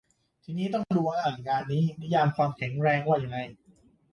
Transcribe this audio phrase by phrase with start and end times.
[0.43, 3.37] ทีนี้ต้องดูว่างานนี้นิยาม "ความแข็งแรง" ว่ายังไง